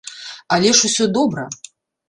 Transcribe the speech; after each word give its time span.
Але 0.57 0.71
ж 0.79 0.89
усё 0.91 1.05
добра! 1.21 1.47